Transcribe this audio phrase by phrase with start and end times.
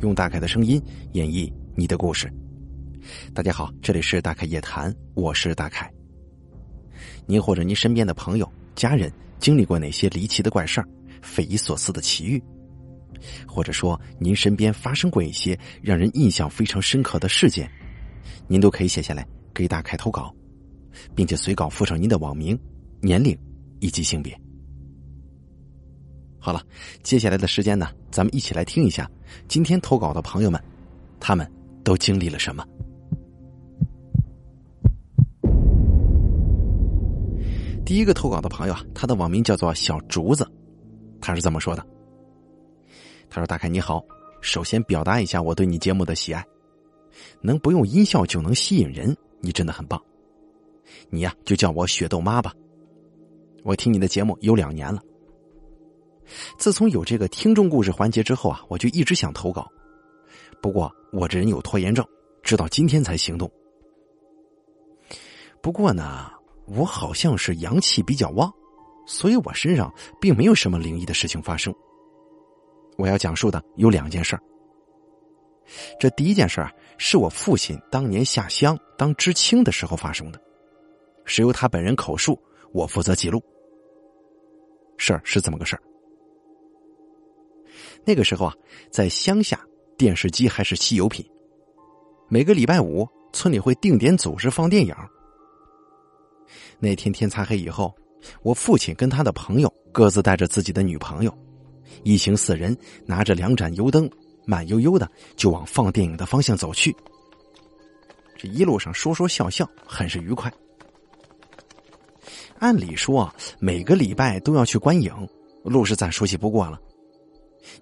[0.00, 0.80] 用大凯的声音
[1.12, 2.30] 演绎你的故事。
[3.32, 5.90] 大家好，这里是大凯夜谈，我是大凯。
[7.26, 10.88] 您或者您身边的朋友、家人经历过哪些离奇的怪事儿、
[11.22, 12.42] 匪夷所思的奇遇？
[13.46, 17.70] 或者说您身边发生过一些让人印象非常深刻的事件，
[18.48, 20.34] 您都可以写下来给大凯投稿，
[21.14, 22.58] 并且随稿附上您的网名、
[23.00, 23.36] 年龄
[23.80, 24.38] 以及性别。
[26.44, 26.62] 好了，
[27.02, 29.10] 接下来的时间呢，咱们一起来听一下
[29.48, 30.62] 今天投稿的朋友们，
[31.18, 31.50] 他们
[31.82, 32.62] 都经历了什么。
[37.82, 40.46] 第一个投稿的朋友啊，他的网名叫做小竹子，
[41.18, 41.82] 他是这么说的
[43.30, 44.04] ：“他说，大凯你好，
[44.42, 46.44] 首先表达一下我对你节目的喜爱，
[47.40, 49.98] 能不用音效就能吸引人，你真的很棒。
[51.08, 52.52] 你呀，就叫我雪豆妈吧。
[53.62, 55.00] 我听你的节目有两年了。”
[56.56, 59.66] 自从有这个听众故事环节之后啊，我就一直想投稿，
[60.62, 62.06] 不过我这人有拖延症，
[62.42, 63.50] 直到今天才行动。
[65.62, 66.30] 不过呢，
[66.66, 68.52] 我好像是阳气比较旺，
[69.06, 71.74] 所以我身上并没有什么灵异的事情发生。
[72.96, 74.42] 我要讲述的有两件事儿
[75.98, 80.40] 这第一件事啊，是我父亲当年下乡当知青的时候发生的，
[81.24, 82.38] 是由他本人口述，
[82.72, 83.42] 我负责记录。
[84.96, 85.82] 事儿是这么个事儿。
[88.04, 88.54] 那个时候啊，
[88.90, 89.60] 在乡下，
[89.96, 91.24] 电视机还是稀有品。
[92.28, 94.94] 每个礼拜五，村里会定点组织放电影。
[96.78, 97.94] 那天天擦黑以后，
[98.42, 101.32] 我父亲跟他的朋友各自带着自己的女朋友，
[102.02, 104.10] 一行四人拿着两盏油灯，
[104.46, 106.94] 慢悠悠的就往放电影的方向走去。
[108.36, 110.52] 这一路上说说笑笑，很是愉快。
[112.58, 115.12] 按理说啊，每个礼拜都要去观影，
[115.62, 116.80] 路是再熟悉不过了。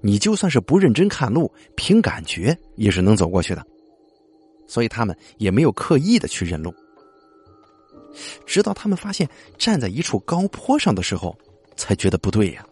[0.01, 3.67] 你就算是不认真看路，凭感觉也是能走过去的，
[4.67, 6.75] 所以他们也没有刻意的去认路。
[8.47, 11.37] 直到他们发现站在一处高坡上的时候，
[11.77, 12.67] 才觉得不对呀。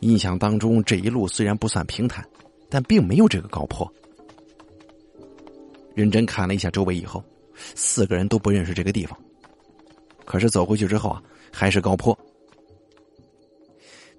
[0.00, 2.24] 印象当中这一路虽然不算平坦，
[2.68, 3.90] 但并没有这个高坡。
[5.94, 7.22] 认真看了一下周围以后，
[7.74, 9.18] 四个人都不认识这个地方。
[10.24, 11.22] 可是走回去之后啊，
[11.52, 12.16] 还是高坡。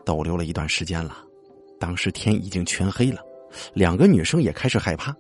[0.06, 1.18] 逗留了一段时间了，
[1.80, 3.22] 当时天已经全黑了，
[3.74, 5.16] 两个女生也开始害怕。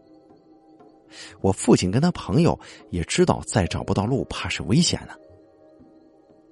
[1.41, 2.57] 我父亲跟他朋友
[2.89, 5.15] 也知道再找不到路，怕是危险了。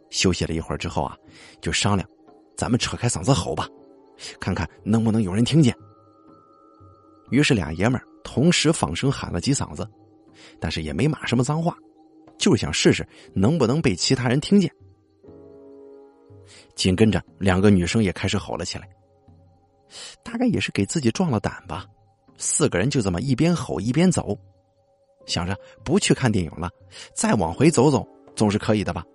[0.09, 1.17] 休息了一会儿之后啊，
[1.59, 2.07] 就商量，
[2.55, 3.67] 咱们扯开嗓子吼吧，
[4.39, 5.75] 看看能不能有人听见。
[7.29, 9.87] 于是俩爷们儿同时放声喊了几嗓子，
[10.59, 11.75] 但是也没骂什么脏话，
[12.37, 14.71] 就是想试试能不能被其他人听见。
[16.75, 18.89] 紧跟着，两个女生也开始吼了起来。
[20.23, 21.85] 大概也是给自己壮了胆吧，
[22.37, 24.37] 四个人就这么一边吼一边走，
[25.25, 26.69] 想着不去看电影了，
[27.13, 29.05] 再往回走走总是可以的吧。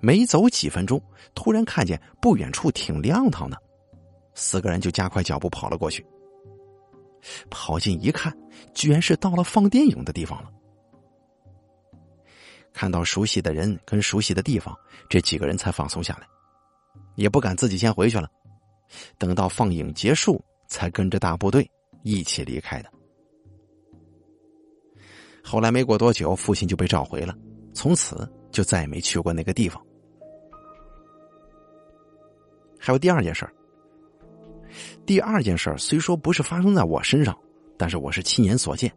[0.00, 1.00] 没走几分钟，
[1.34, 3.56] 突然看见不远处挺亮堂的，
[4.34, 6.04] 四个人就加快脚步跑了过去。
[7.48, 8.36] 跑近一看，
[8.74, 10.50] 居然是到了放电影的地方了。
[12.78, 14.72] 看到熟悉的人跟熟悉的地方，
[15.08, 16.28] 这几个人才放松下来，
[17.16, 18.30] 也不敢自己先回去了。
[19.18, 21.68] 等到放映结束，才跟着大部队
[22.04, 22.88] 一起离开的。
[25.42, 27.36] 后来没过多久，父亲就被召回了，
[27.74, 29.84] 从此就再也没去过那个地方。
[32.78, 33.44] 还有第二件事
[35.04, 37.36] 第二件事虽说不是发生在我身上，
[37.76, 38.88] 但是我是亲眼所见。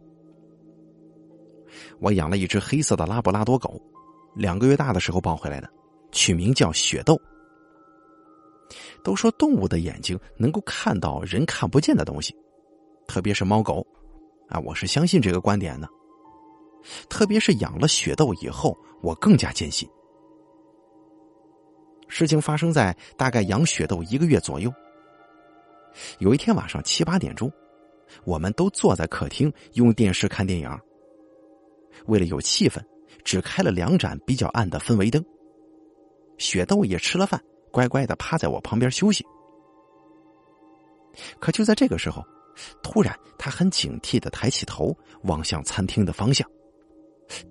[1.98, 3.80] 我养了一只黑色的拉布拉多狗，
[4.34, 5.70] 两个月大的时候抱回来的，
[6.10, 7.20] 取名叫雪豆。
[9.04, 12.34] 都说动物的眼睛能够看到人看不见的东西，
[13.06, 13.86] 特别是猫狗，
[14.48, 15.88] 啊，我是相信这个观点的。
[17.08, 19.88] 特别是养了雪豆以后，我更加坚信。
[22.08, 24.72] 事情发生在大概养雪豆一个月左右。
[26.18, 27.50] 有一天晚上七八点钟，
[28.24, 30.78] 我们都坐在客厅用电视看电影。
[32.06, 32.80] 为了有气氛，
[33.24, 35.24] 只开了两盏比较暗的氛围灯。
[36.38, 37.40] 雪豆也吃了饭，
[37.70, 39.24] 乖乖的趴在我旁边休息。
[41.38, 42.24] 可就在这个时候，
[42.82, 46.48] 突然他很警惕的抬起头，望向餐厅的方向，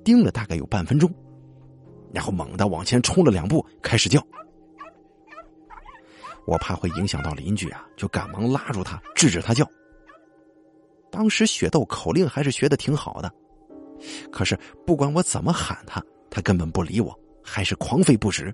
[0.04, 1.14] 盯了大概有半分钟，
[2.14, 4.22] 然后猛地往前冲了两步，开始叫。
[6.48, 9.66] 我怕会影响到邻居啊，就赶忙拉住他，制止他叫。
[11.12, 13.32] 当时雪豆口令还是学的挺好的。
[14.32, 18.54] 可是不管我怎么喊他，他根本不理我，还是狂吠不止。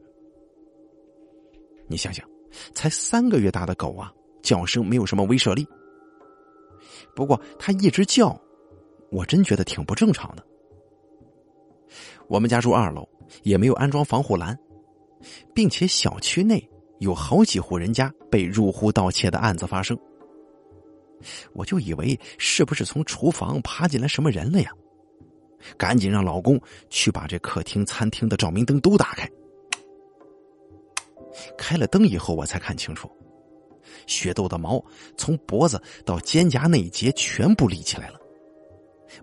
[1.88, 2.28] 你想想，
[2.74, 4.12] 才三个月大的狗啊，
[4.42, 5.66] 叫声没有什么威慑力。
[7.16, 8.40] 不过他一直叫，
[9.12, 10.44] 我真觉得挺不正常的。
[12.28, 13.08] 我们家住二楼，
[13.44, 14.58] 也没有安装防护栏，
[15.54, 19.98] 并且小区内有好几户人家被入户盗窃的案子发生。
[21.54, 24.72] 我就以为是不是从厨房爬进来什么人了呀？
[25.78, 26.60] 赶紧让老公
[26.90, 29.30] 去把这客厅、餐厅的照明灯都打开。
[31.58, 33.10] 开了灯以后，我才看清楚，
[34.06, 34.84] 雪豆的毛
[35.18, 38.20] 从脖子到肩胛那一节全部立起来了，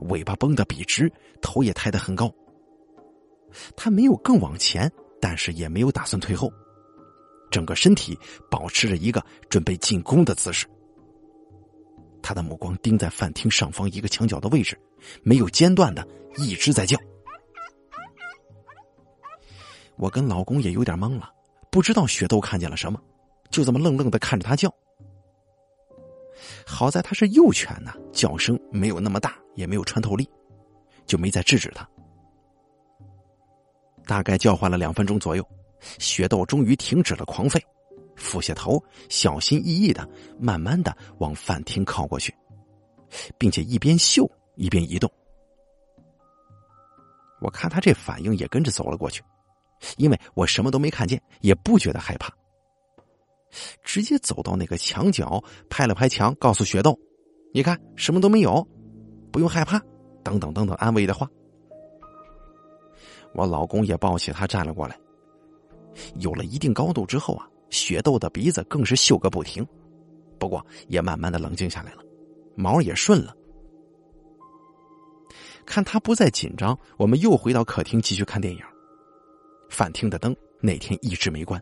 [0.03, 1.11] 尾巴绷得笔直，
[1.41, 2.33] 头也抬得很高。
[3.77, 4.91] 他没有更往前，
[5.21, 6.53] 但是也没有打算退后，
[7.51, 8.19] 整个身体
[8.51, 10.67] 保持着一个准备进攻的姿势。
[12.25, 14.81] 他的目光盯在饭厅上方一个墙角的位置，
[15.23, 16.99] 没有间断的一直在叫。
[19.97, 21.31] 我跟老公也有点懵了，
[21.71, 22.99] 不知道雪豆看见了什么，
[23.51, 24.75] 就这么愣愣的看着他叫。
[26.67, 30.27] 好在他是幼犬呢，叫声没有那么大，也没有穿透力，
[31.05, 31.87] 就没再制止他。
[34.07, 35.47] 大概叫唤了两分钟左右，
[35.99, 37.61] 雪豆终于停止了狂吠。
[38.17, 40.09] 俯下头，小心翼翼的、
[40.39, 42.35] 慢慢的往饭厅靠过去，
[43.39, 45.11] 并且一边嗅一边移动。
[47.41, 49.23] 我看他这反应，也跟着走了过去，
[49.99, 52.33] 因为我什么都没看见，也不觉得害怕。
[53.83, 56.99] 直接走到那个墙角，拍了拍墙，告诉雪豆
[57.55, 58.67] ：“你看，什么都没有，
[59.31, 59.81] 不用害怕。”
[60.25, 61.29] 等等等等安慰的话。
[63.35, 64.99] 我老公也抱起他站了过来。
[66.21, 67.47] 有了一定高度之后啊。
[67.75, 69.67] 雪豆的鼻子更是嗅个不停，
[70.39, 72.05] 不过也慢慢的冷静下来了，
[72.55, 73.37] 毛也顺了。
[75.67, 78.61] 看他不再紧张，我们又回到客厅继续看电影。
[79.69, 81.61] 饭厅的灯那天一直没关。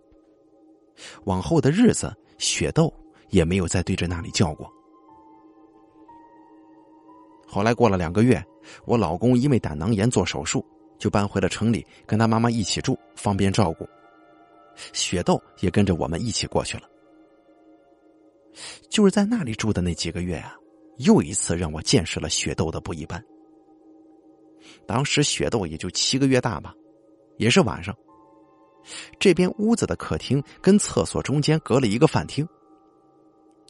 [1.24, 2.92] 往后的日子，雪豆
[3.30, 4.70] 也没有再对着那里叫过。
[7.46, 8.44] 后来过了两个月，
[8.84, 10.62] 我老公因为胆囊炎做手术，
[10.98, 13.88] 就搬回了城里，跟他妈妈一起住，方便照顾。
[14.92, 16.88] 雪豆也跟着我们一起过去了。
[18.90, 20.54] 就是在那里住的那几个月啊，
[20.98, 23.22] 又一次让我见识了雪豆的不一般。
[24.86, 26.74] 当时雪豆也就七个月大吧，
[27.38, 27.96] 也是晚上。
[29.18, 32.46] 这边屋子的客厅跟厕所中间隔了一个饭厅。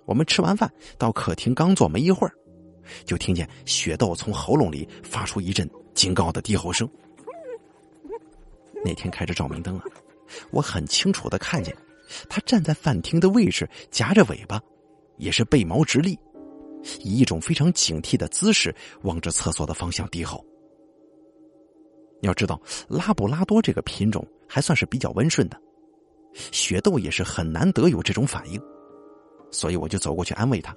[0.05, 2.35] 我们吃完饭到客厅刚坐没一会儿，
[3.05, 6.89] 就听见雪豆从喉咙里发出一阵警告的低吼声。
[8.85, 9.85] 那天开着照明灯啊。
[10.51, 11.77] 我很清楚的看见，
[12.29, 14.61] 他站在饭厅的位置，夹着尾巴，
[15.17, 16.19] 也是背毛直立，
[17.01, 20.45] 以一种非常警惕的姿势望着厕所的方向低吼。
[22.21, 25.61] 要知道，拉布拉多这个品种还算是比较温顺的，
[26.53, 28.61] 雪豆也是很难得有这种反应，
[29.51, 30.77] 所以我就走过去安慰他。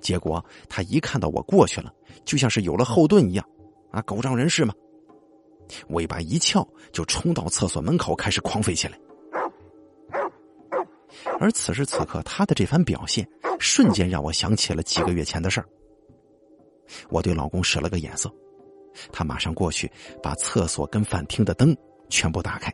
[0.00, 1.92] 结果他一看到我过去了，
[2.24, 3.46] 就像是有了后盾一样，
[3.90, 4.74] 啊，狗仗人势嘛。
[5.88, 8.98] 尾巴一翘，就冲到厕所门口，开始狂吠起来。
[11.38, 13.28] 而此时此刻，他的这番表现，
[13.58, 15.66] 瞬间让我想起了几个月前的事儿。
[17.10, 18.32] 我对老公使了个眼色，
[19.12, 19.90] 他马上过去
[20.22, 21.76] 把厕所跟饭厅的灯
[22.08, 22.72] 全部打开，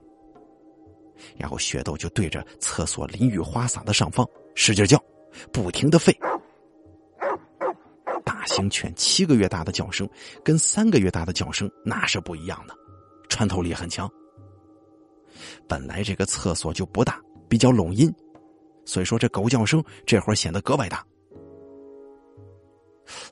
[1.37, 5.03] 然后雪豆就对着厕所淋浴花洒的上方使劲叫，
[5.53, 6.17] 不停的吠。
[8.25, 10.09] 大型犬七个月大的叫声，
[10.45, 12.75] 跟三个月大的叫声那是不一样的。
[13.39, 14.11] 穿透力很强。
[15.69, 18.13] 本来这个厕所就不大，比较拢音，
[18.85, 21.07] 所以说这狗叫声这会儿显得格外大。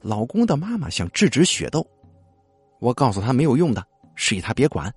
[0.02, 1.84] 老公的妈妈想制止雪豆，
[2.78, 3.84] 我告诉他没有用的，
[4.14, 4.94] 示意他别管。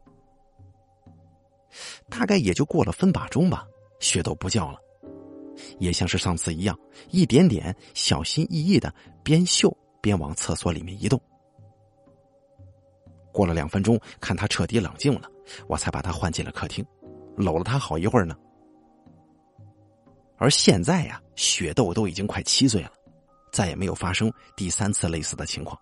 [2.07, 3.65] 大概也就过了分把钟吧，
[3.99, 4.77] 雪豆不叫了，
[5.79, 11.19] 也像是上次一样，一点点小心翼翼的边嗅边往厕所里面移动。
[13.39, 15.31] 过了两分钟，看他彻底冷静了，
[15.69, 16.85] 我才把他换进了客厅，
[17.37, 18.35] 搂了他好一会儿呢。
[20.37, 22.91] 而现在呀，雪豆都已经快七岁了，
[23.49, 25.79] 再也没有发生第三次类似的情况。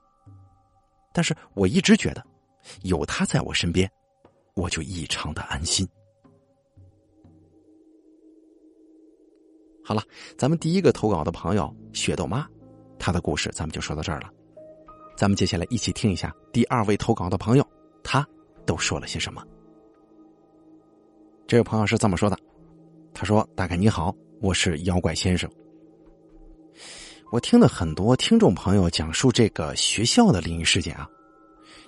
[1.12, 2.24] 但是我一直觉得，
[2.84, 3.92] 有他在我身边，
[4.54, 5.90] 我就异常的安心。
[9.84, 10.04] 好了，
[10.38, 12.48] 咱们第一个投稿的朋友雪豆妈，
[13.00, 14.32] 她的故事咱们就说到这儿了。
[15.18, 17.68] 咱们接下来一起听一下第二位投稿的朋友，
[18.04, 18.24] 他
[18.68, 19.44] 都说了些什么。
[21.48, 22.38] 这位朋友是这么说的
[23.16, 25.50] ：“他说，大概你好，我是妖怪先生。
[27.32, 31.10] 我听了很多听众朋友讲述这个学校的灵异事件啊，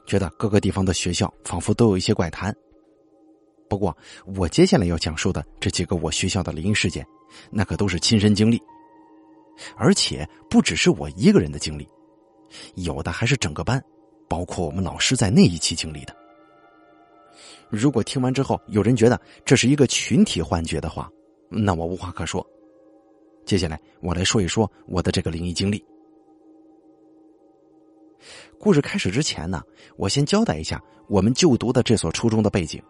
[0.07, 2.51] 觉得各个地方的学校仿佛都有一些怪谈。
[3.69, 3.95] 不过，
[4.35, 7.05] 我接下来要讲述的这几个我学校的灵异事件，
[7.51, 8.59] 那可都是亲身经历，
[9.77, 11.87] 而且不只是我一个人的经历，
[12.75, 13.83] 有的还是整个班，
[14.27, 16.15] 包括我们老师在内一起经历的。
[17.69, 21.09] 如果听完之后有人觉得这是一个群体幻觉的话，
[21.49, 22.45] 那我无话可说。
[23.45, 25.83] 接下来我来说一说我的这个灵异经历。
[28.59, 29.63] 故事开始之前呢，
[29.95, 32.81] 我先交代一下我们就读的这所初中的背景。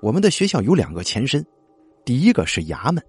[0.00, 1.44] 我们的学校有两个前身，
[2.04, 3.02] 第一个是衙门。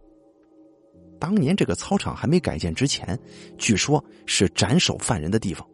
[1.20, 3.18] 当年这个操场还没改建之前，
[3.58, 5.68] 据说是斩首犯人的地方。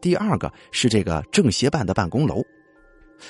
[0.00, 2.42] 第二个是这个政协办的办公楼，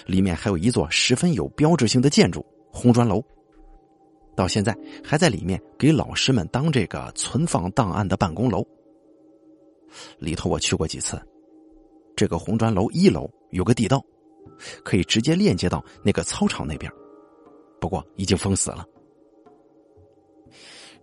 [0.06, 3.22] 里面还有一座十分有标志性的建筑——红砖楼。
[4.36, 8.64] 到现在还在里面给老师们当这个存放档案的办公楼。
[10.18, 11.20] 里头我去过几次，
[12.14, 14.04] 这个红砖楼一楼有个地道，
[14.84, 16.92] 可以直接链接到那个操场那边，
[17.80, 18.84] 不过已经封死了。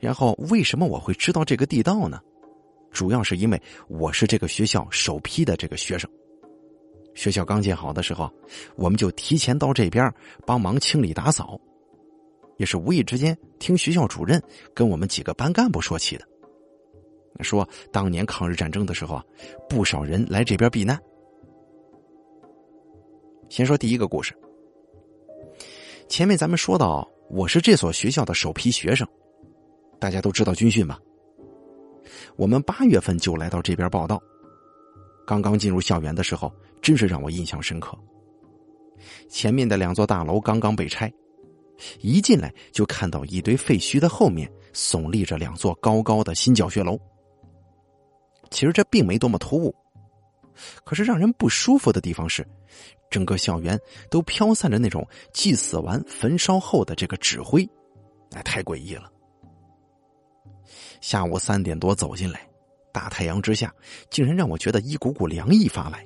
[0.03, 2.19] 然后为什么我会知道这个地道呢？
[2.91, 6.09] 主要是因为我是这个学校首批的这个学生。
[7.15, 8.29] 学校刚建好的时候，
[8.75, 10.13] 我们就提前到这边
[10.45, 11.57] 帮忙清理打扫。
[12.57, 14.43] 也是无意之间听学校主任
[14.73, 16.27] 跟我们几个班干部说起的，
[17.39, 19.23] 说当年抗日战争的时候啊，
[19.69, 20.99] 不少人来这边避难。
[23.47, 24.35] 先说第一个故事。
[26.09, 29.07] 前面咱们说到，我是这所学校的首批学生。
[30.03, 30.99] 大家都知道军训吧？
[32.35, 34.21] 我们八月份就来到这边报道。
[35.25, 37.97] 刚刚进入校园的时候，真是让我印象深刻。
[39.29, 41.09] 前面的两座大楼刚刚被拆，
[42.01, 46.99] 一进来就看到一堆废墟的后面耸立着两座高高的新教学楼。
[48.49, 49.73] 其实这并没多么突兀，
[50.83, 52.45] 可是让人不舒服的地方是，
[53.09, 53.79] 整个校园
[54.11, 57.65] 都飘散着那种祭祀完焚烧后的这个纸灰，
[58.31, 59.09] 哎，太诡异了。
[61.01, 62.47] 下午三点多走进来，
[62.91, 63.73] 大太阳之下，
[64.09, 66.05] 竟然让我觉得一股股凉意发来。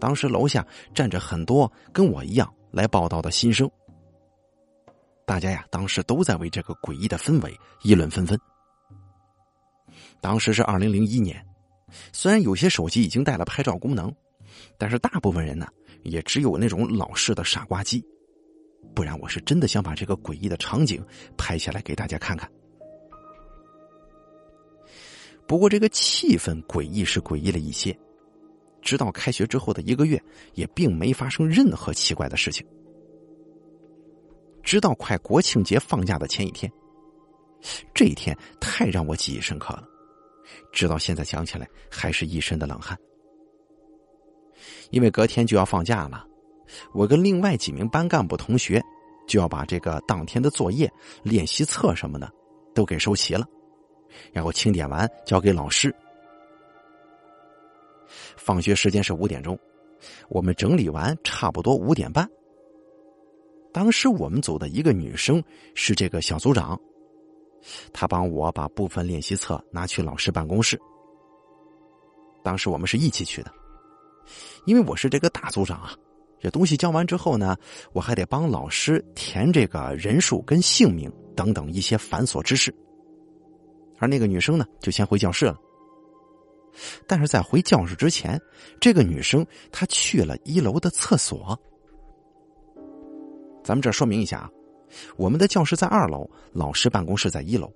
[0.00, 3.68] 当时楼下站着很多跟我一样来报道的新生，
[5.26, 8.38] 大家呀，当时都在为这个诡异的氛围议论纷纷。
[10.20, 11.44] 当时是二零零一年，
[12.12, 14.12] 虽然有些手机已经带了拍照功能，
[14.76, 15.66] 但是大部分人呢，
[16.02, 18.04] 也只有那种老式的傻瓜机，
[18.94, 21.04] 不然我是真的想把这个诡异的场景
[21.36, 22.48] 拍下来给大家看看。
[25.48, 27.98] 不过，这个气氛诡异是诡异了一些。
[28.82, 32.64] 直到开学之后的一个月，也并没发生任何奇怪的事情。
[34.62, 36.70] 直到快国庆节放假的前一天，
[37.94, 39.88] 这一天太让我记忆深刻了，
[40.70, 42.96] 直到现在想起来还是一身的冷汗。
[44.90, 46.26] 因为隔天就要放假了，
[46.92, 48.82] 我跟另外几名班干部同学
[49.26, 52.30] 就要把这个当天的作业、练习册什么的
[52.74, 53.46] 都给收齐了。
[54.32, 55.94] 然后清点完交给老师。
[58.36, 59.58] 放学时间是五点钟，
[60.28, 62.28] 我们整理完差不多五点半。
[63.72, 65.42] 当时我们组的一个女生
[65.74, 66.80] 是这个小组长，
[67.92, 70.80] 她帮我把部分练习册拿去老师办公室。
[72.42, 73.52] 当时我们是一起去的，
[74.64, 75.94] 因为我是这个大组长啊，
[76.40, 77.54] 这东西交完之后呢，
[77.92, 82.74] 我还得帮老师填这个人数跟姓名等等一些繁琐之事。
[83.98, 85.58] 而那个女生呢，就先回教室了。
[87.06, 88.40] 但是在回教室之前，
[88.80, 91.58] 这个女生她去了一楼的厕所。
[93.64, 94.50] 咱们这说明一下啊，
[95.16, 97.72] 我们的教室在二楼，老师办公室在一楼。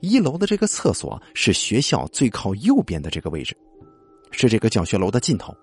[0.00, 3.56] 一楼的这个厕所是学校最靠右边的这个位置，
[4.32, 5.54] 是这个教学楼的尽头。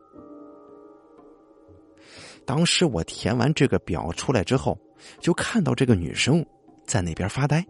[2.45, 4.77] 当时我填完这个表出来之后，
[5.19, 6.45] 就看到这个女生
[6.85, 7.65] 在那边发呆。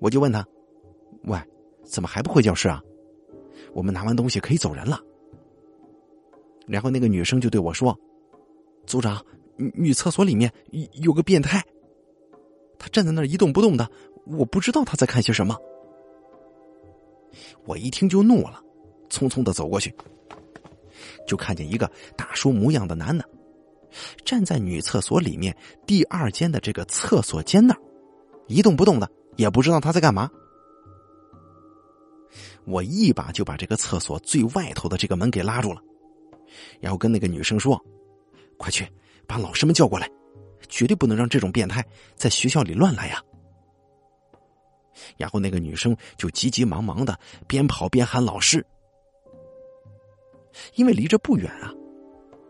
[0.00, 0.44] 我就问他
[1.24, 1.38] ：“喂，
[1.84, 2.82] 怎么还不回教室啊？
[3.72, 4.98] 我们拿完东西可以走人了。”
[6.66, 7.96] 然后那个女生就对我说
[8.86, 9.24] ：“组长，
[9.56, 10.52] 女厕所里面
[10.94, 11.62] 有个变态，
[12.78, 13.88] 他站在那儿一动不动的，
[14.24, 15.56] 我不知道他在看些什么。”
[17.66, 18.60] 我一听就怒了，
[19.08, 19.94] 匆匆的走过去，
[21.26, 23.24] 就看见一个大叔模样的男的
[24.24, 27.80] 站在女厕所里面第二间的这个厕所间那儿，
[28.46, 29.08] 一动不动的。
[29.40, 30.30] 也不知道他在干嘛，
[32.66, 35.80] 我一把就把这个厕所最外头的这个门给拉住了，
[36.78, 37.82] 然后跟那个女生说
[38.58, 38.86] ：“快去
[39.26, 40.06] 把老师们叫过来，
[40.68, 41.82] 绝对不能让这种变态
[42.14, 43.18] 在学校里乱来呀！”
[45.16, 47.18] 然后那个女生就急急忙忙的
[47.48, 48.62] 边跑边喊老师，
[50.74, 51.72] 因为离这不远啊，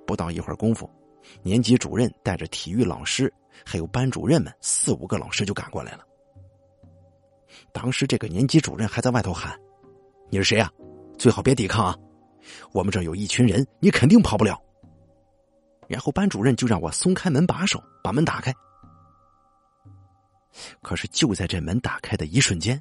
[0.04, 0.90] 不到一会儿功夫，
[1.44, 3.32] 年级主任带着体育老师
[3.64, 6.04] 还有班主任们四五个老师就赶过来了。
[7.73, 9.59] 当时这个年级主任还在外头喊
[10.31, 10.71] ：“你是谁呀？
[11.19, 11.97] 最好别抵抗啊！
[12.73, 14.61] 我们这有一群人，你肯定跑不了。”
[15.87, 18.55] 然后班主任就让我松开门把手，把门打开。
[20.83, 22.81] 可是就在这门打开的一瞬间，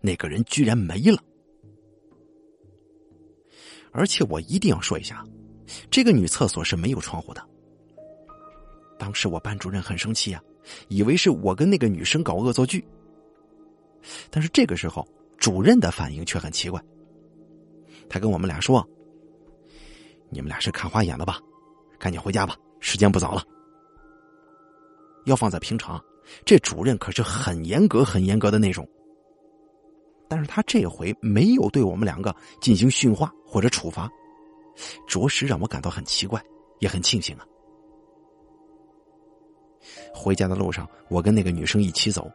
[0.00, 1.18] 那个人居然没了。
[3.92, 5.24] 而且我一定要说一下，
[5.90, 7.48] 这个女厕所是没有窗户的。
[8.98, 10.42] 当时我班主任很生气啊，
[10.88, 12.84] 以为是我跟那个女生搞恶作剧。
[14.30, 16.82] 但是这个时候，主任的反应却很奇怪。
[18.08, 18.86] 他跟我们俩说
[20.30, 21.38] ：“你们俩是看花眼了吧？
[21.98, 23.42] 赶紧回家吧，时间不早了。”
[25.26, 26.02] 要放在平常。
[26.44, 28.86] 这主任可是很严格、很严格的那种，
[30.28, 34.06] 但是他这回没有对我们两个进行训话或者处罚，
[35.06, 36.38] 着实让我感到很奇怪，
[36.80, 37.46] 也很庆幸啊。
[40.14, 42.30] 回家的路上，我跟那个女生一起走，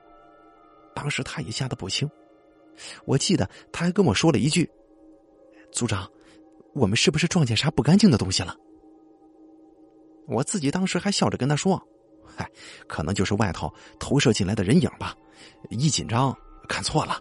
[0.96, 2.10] 当时他也吓得不轻，
[3.06, 4.70] 我记得他还跟我说了一句
[5.72, 6.10] ：“组长，
[6.74, 8.56] 我们是不是撞见啥不干净的东西了？”
[10.28, 11.82] 我自己当时还笑着跟他说。
[12.36, 12.50] 嗨，
[12.88, 15.16] 可能就是外头投射进来的人影吧，
[15.70, 16.36] 一紧张
[16.68, 17.20] 看错了。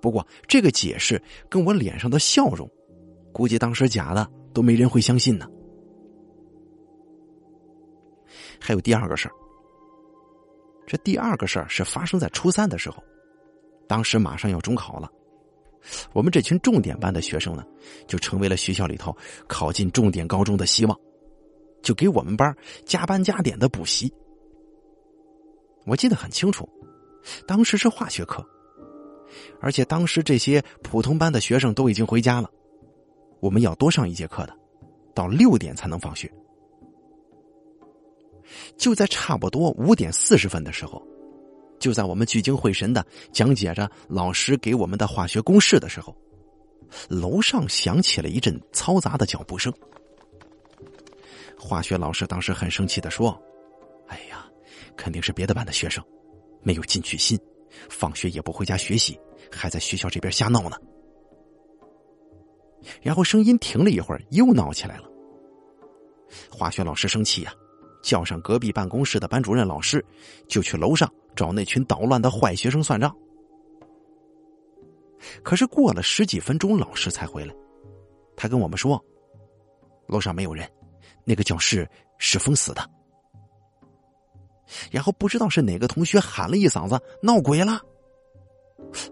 [0.00, 2.70] 不过这个解释跟我脸上的笑容，
[3.30, 5.46] 估计当时假的都没人会相信呢。
[8.58, 9.34] 还有第二个事儿，
[10.86, 13.02] 这第二个事儿是发生在初三的时候，
[13.86, 15.10] 当时马上要中考了，
[16.12, 17.64] 我们这群重点班的学生呢，
[18.06, 20.98] 就成为了学校里头考进重点高中的希望。
[21.82, 24.12] 就给我们班加班加点的补习，
[25.84, 26.68] 我记得很清楚，
[27.44, 28.46] 当时是化学课，
[29.60, 32.48] 而且当时这些普通班的学生都已经回家了，
[33.40, 34.56] 我们要多上一节课的，
[35.12, 36.32] 到六点才能放学。
[38.76, 41.02] 就在差不多五点四十分的时候，
[41.78, 46.14] 就在我们聚精会神的讲解着老师给我们的化学公式的时候，
[47.08, 49.72] 楼上响起了一阵嘈杂的脚步声。
[51.58, 53.40] 化学老师当时很生气的说
[54.08, 54.46] ：“哎呀，
[54.96, 56.02] 肯定是别的班的学生，
[56.62, 57.38] 没有进取心，
[57.88, 59.18] 放学也不回家学习，
[59.50, 60.76] 还在学校这边瞎闹呢。”
[63.00, 65.08] 然后声音停了一会儿，又闹起来了。
[66.50, 67.54] 化学老师生气呀，
[68.02, 70.04] 叫上隔壁办公室的班主任老师，
[70.48, 73.14] 就去楼上找那群捣乱的坏学生算账。
[75.42, 77.54] 可是过了十几分钟，老师才回来，
[78.36, 79.02] 他跟我们说
[80.06, 80.68] ：“楼上没有人。”
[81.24, 81.88] 那个教室
[82.18, 82.90] 是封死的，
[84.90, 87.80] 然后不知道是哪个同学喊了一嗓子“闹鬼了”，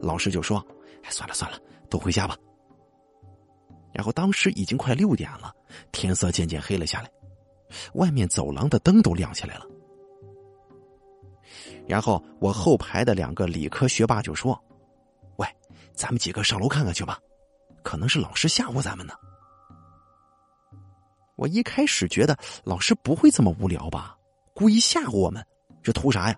[0.03, 0.59] 老师就说
[1.05, 1.57] ：“哎，算了算了，
[1.89, 2.37] 都回家吧。”
[3.95, 5.55] 然后当时已经快六点了，
[5.93, 7.09] 天色渐渐黑了下来，
[7.95, 9.67] 外面走廊的灯都亮起来了。
[11.87, 14.59] 然后我后排的两个理科学霸就说
[15.37, 15.47] ：“喂，
[15.95, 17.19] 咱们几个上楼看看去吧，
[17.83, 19.15] 可能是老师吓唬咱们呢。”
[21.37, 24.17] 我一开始觉得老师不会这么无聊吧，
[24.55, 25.45] 故意吓唬我们，
[25.83, 26.37] 这图啥呀？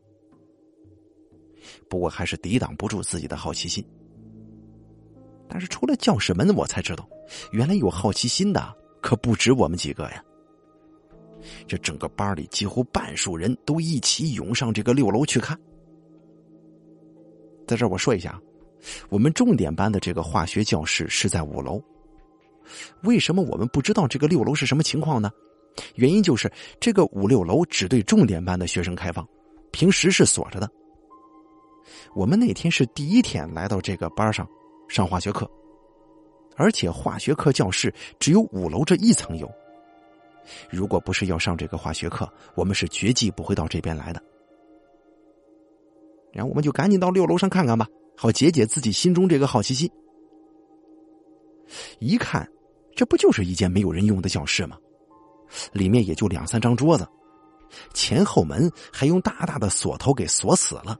[1.90, 3.84] 不过还是抵挡不住自己的好奇心。
[5.48, 7.06] 但是出了教室门，我才知道，
[7.50, 10.24] 原来有好奇心的可不止我们几个呀。
[11.66, 15.58] 这整个班里几乎半数人都一起涌上这个六楼去看。
[17.66, 18.40] 在这儿我说一下，
[19.08, 21.82] 我们重点班的这个化学教室是在五楼。
[23.02, 25.30] 为什么我们不知道这个六楼是什么情况呢？
[25.94, 29.26] 原因就是这个五六楼只对重点班的学生开放，
[29.70, 30.70] 平时是锁着的。
[32.14, 34.46] 我们那天是第一天来到这个班上
[34.88, 35.50] 上化学课，
[36.56, 39.50] 而且化学课教室只有五楼这一层有。
[40.70, 44.22] 如果不是要上这个化学课，我们是绝技不会到这边来的。
[46.32, 49.90] 然后我们就赶紧到六楼上看看吧，好解解自己心中这个好奇心。
[52.00, 52.46] 一看，
[52.94, 54.76] 这不就是一间没有人用的教室吗？
[55.72, 57.06] 里面也就两三张桌子，
[57.92, 60.98] 前后门还用大大的锁头给锁死了，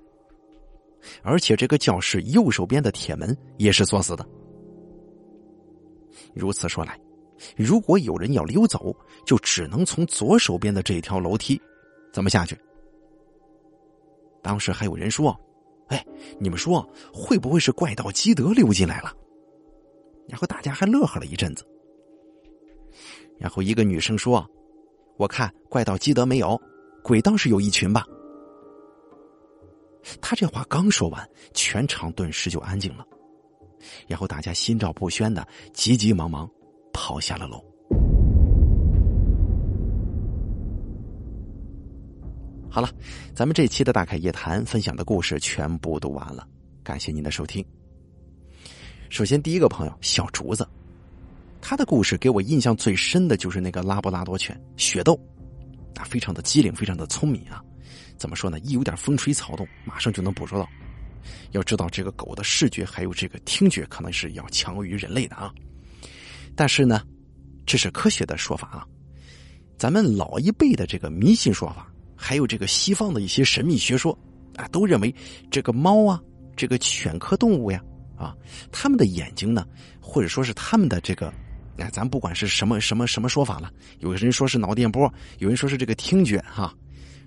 [1.22, 4.26] 而且这个教室右手边的铁门也是锁死的。
[6.34, 6.98] 如此说来，
[7.56, 8.94] 如果有人要溜走，
[9.26, 11.60] 就只能从左手边的这条楼梯
[12.12, 12.58] 怎么下去？
[14.42, 15.38] 当时还有人说
[15.88, 16.04] ：“哎，
[16.40, 19.14] 你们说会不会是怪盗基德溜进来了？”
[20.28, 21.66] 然后大家还乐呵了一阵子。
[23.38, 24.48] 然后一个女生说
[25.16, 26.60] ：“我看怪盗基德没有，
[27.02, 28.06] 鬼倒是有一群吧。”
[30.20, 33.06] 他这话刚说完，全场顿时就安静了。
[34.06, 36.48] 然后大家心照不宣的急急忙忙
[36.92, 37.62] 跑下了楼。
[42.70, 42.88] 好了，
[43.34, 46.48] 咱们这期的大凯夜谈分享的故事全部读完了，
[46.82, 47.62] 感谢您的收听。
[49.10, 50.66] 首先，第一个朋友小竹子，
[51.60, 55.14] 他的故事给我印象最深的就是那个拉布拉多犬雪豆，
[55.96, 57.62] 啊，非常的机灵，非常的聪明啊。
[58.16, 58.58] 怎么说呢？
[58.60, 60.66] 一有点风吹草动，马上就能捕捉到。
[61.50, 65.52] 要知道，这个狗的视觉还有这个听觉，可能是要强于人类的啊。
[66.54, 67.02] 但是呢，
[67.66, 68.86] 这是科学的说法啊。
[69.76, 71.88] 咱们老一辈的这个迷信说法。
[72.24, 74.16] 还有这个西方的一些神秘学说，
[74.54, 75.12] 啊，都认为
[75.50, 76.22] 这个猫啊，
[76.54, 77.82] 这个犬科动物呀，
[78.16, 78.32] 啊，
[78.70, 79.66] 他们的眼睛呢，
[80.00, 81.34] 或者说是他们的这个，
[81.78, 86.72] 哎，咱不管是什么什么什么说法了，有人说是脑电波，有人说是这个听觉，哈，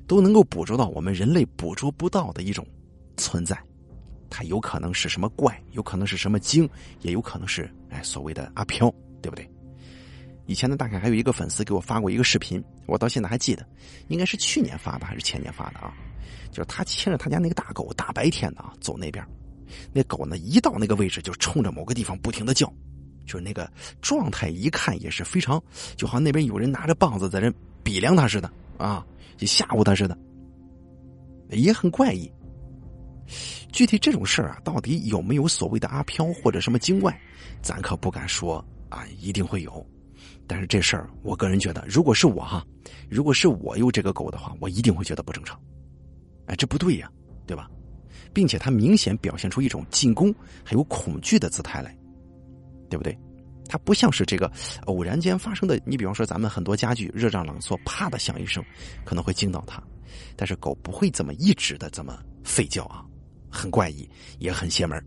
[0.08, 2.66] 都能够捕捉到我们人类捕捉不到的一种
[3.18, 3.60] 存在，
[4.30, 6.70] 它有可能是什么怪，有可能是什么精，
[7.02, 8.90] 也有可能是哎所谓的阿飘，
[9.26, 9.50] 对不对？
[10.46, 13.66] 以前呢，大概还有一个粉丝给我发过一个视频，我到现在还记得，
[14.10, 15.92] 应该是去年发的还是前年发的啊？
[16.52, 19.26] 就是他牵着他家那个大狗，大白天的啊，走那边，
[19.92, 22.72] 那狗呢一到那个位置就冲着某个地方不停的叫，
[23.26, 23.68] 就是那个
[24.04, 25.60] 状态一看也是非常，
[25.98, 29.04] 就好像那边有人拿着棒子在这比量他似的啊，
[29.38, 30.16] 就吓唬他似的，
[31.50, 32.32] 也很怪异。
[33.72, 37.20] 具体这种事啊，到底有没有所谓的阿飘或者什么精怪，
[37.64, 39.86] 咱可不敢说啊，一定会有。
[40.48, 42.66] 但是这事儿，我个人觉得，如果是我哈，
[43.10, 45.60] 如果是我有这个狗的话，我一定会觉得不正常。
[46.46, 47.12] 哎，这不对呀，
[47.48, 47.70] 对吧？
[48.32, 51.98] 并且它明显表现出一种进攻还有恐惧的姿态来，
[52.90, 53.18] 对不对？
[53.68, 54.52] 它不像是这个
[54.86, 55.82] 偶然间发生的。
[55.86, 58.64] 你比方说，咱们很多家具热胀冷缩，啪的响一声，
[59.04, 59.82] 可能会惊到它。
[60.36, 63.04] 但是狗不会这么一直的这么吠叫啊，
[63.50, 65.04] 很怪异，也很邪门。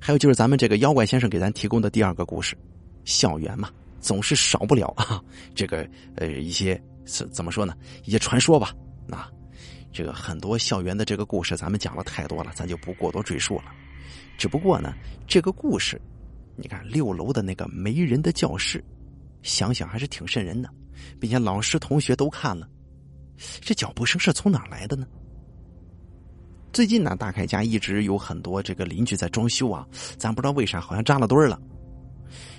[0.00, 2.56] 还有就是咱们这个妖怪先生给咱提供的第二个故事。
[3.04, 5.22] 校园嘛，总是少不了啊，
[5.54, 7.74] 这个呃一些是怎么说呢？
[8.04, 8.74] 一些传说吧。
[9.10, 9.30] 啊，
[9.92, 13.64] 这个很多校园的这个故事，咱们讲了太多了，咱就不过多赘述了。
[14.36, 14.92] 只不过呢，
[15.26, 16.00] 这个故事，
[16.56, 18.84] 你看六楼的那个没人的教室，
[19.42, 20.68] 想想还是挺瘆人的，
[21.20, 22.68] 并且老师同学都看了。
[23.60, 25.06] 这脚步声是从哪来的呢？
[26.76, 31.58] 最近呢，大凯家一直有很多这个邻居在装修啊，咱不知道为啥，好像扎了堆儿了。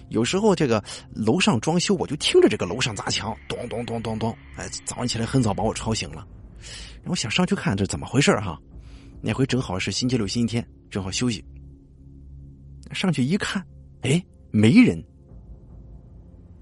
[0.09, 6.27] 有时候这个楼上装修，我就听着这个楼上砸墙，咚咚咚咚咚，哎，早上起来很早把我吵醒了。
[7.05, 8.59] 我想上去看这怎么回事哈。
[9.21, 11.45] 那回正好是星期六、星期天，正好休息。
[12.93, 13.63] 上去一看，
[14.01, 14.99] 哎，没人。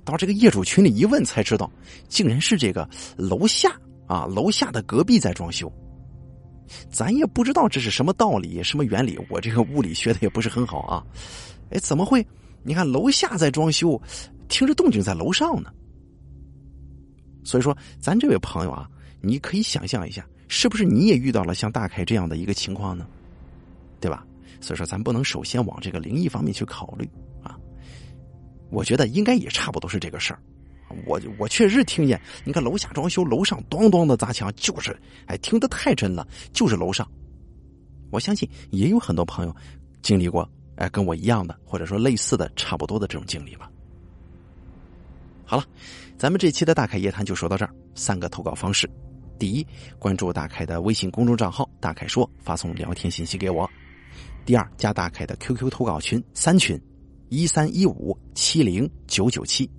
[0.03, 1.71] 到这个业主群里一问才知道，
[2.09, 3.71] 竟然是这个楼下
[4.07, 5.71] 啊，楼下的隔壁在装修。
[6.89, 11.05] 咱也不知道这是什么道理、什么原理，我这个物理学的也不是很好啊。
[11.71, 12.25] 哎，怎么会？
[12.63, 14.01] 你看楼下在装修，
[14.47, 15.71] 听着动静在楼上呢。
[17.43, 18.89] 所以说，咱这位朋友啊，
[19.21, 23.05] 你可以想象一下，是不是你也遇到了像大凯这样的一个情况呢？
[23.99, 24.25] 对吧？
[24.61, 27.07] 所以说，咱不能首先往这个灵异方面去考虑
[27.43, 27.55] 啊。
[28.71, 30.39] 我觉得应该也差不多是这个事儿。
[31.05, 34.95] 我我确实听见，你看楼下装修，楼上咚咚的砸墙，就是
[35.25, 37.09] 哎，听得太真了，就是楼上。
[38.11, 39.55] 我相信也有很多朋友
[40.01, 40.49] 经历过。
[40.77, 43.71] 哎，跟我一样的，或者说类似的、差不多的这种经历吧。
[45.45, 45.63] 好了，
[46.17, 47.73] 咱们这期的大凯夜谈就说到这儿。
[47.93, 48.89] 三个投稿方式：
[49.39, 49.65] 第一，
[49.97, 53.65] 关注大凯的微信公众账号“大凯说”，发送聊天信息给我；
[54.45, 56.77] 第二，加大凯的 QQ 投稿群三群
[57.29, 59.71] 一三一五七零九九七，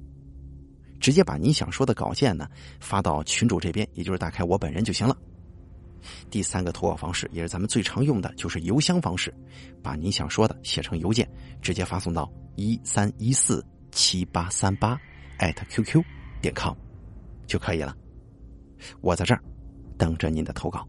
[1.06, 2.48] 直接把您想说的稿件呢
[2.80, 5.16] 发到群主这边，也就是打开我本人就行了。
[6.30, 9.32] 第三个投稿方式也是咱们最常用的，就是邮箱方式，
[9.80, 11.30] 把您想说的写成邮件，
[11.62, 14.98] 直接发送到一三一四七八三八
[15.38, 16.02] 艾特 QQ
[16.42, 16.74] 点 com
[17.46, 17.94] 就可以了。
[19.00, 19.40] 我在这儿
[19.96, 20.84] 等着您的投稿。